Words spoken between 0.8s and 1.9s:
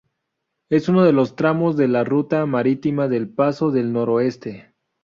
uno de los tramos de